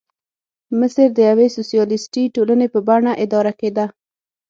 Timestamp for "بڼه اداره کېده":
2.87-3.85